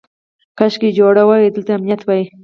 [0.57, 2.23] کاشکې جوړ وای او دلته امنیت وای.